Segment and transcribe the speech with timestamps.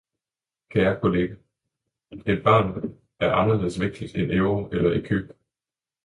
[0.69, 1.35] Kære kolleger,
[2.27, 5.27] et barn er anderledes vigtigt end euro eller ecu.